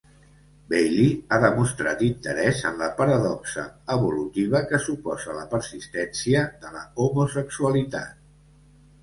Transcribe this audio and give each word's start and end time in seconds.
Bailey 0.69 1.09
ha 1.27 1.37
demostrat 1.43 2.01
interès 2.07 2.61
en 2.69 2.81
la 2.85 2.87
paradoxa 3.01 3.67
evolutiva 3.97 4.63
que 4.73 4.81
suposa 4.87 5.37
la 5.37 5.45
persistència 5.53 6.43
de 6.67 6.75
la 6.79 6.83
homosexualitat. 7.07 8.19